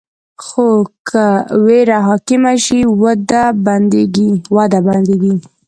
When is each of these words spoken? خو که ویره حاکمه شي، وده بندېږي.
خو 0.45 0.69
که 1.07 1.25
ویره 1.65 1.99
حاکمه 2.07 2.53
شي، 2.65 2.79
وده 3.01 3.43
بندېږي. 3.65 5.33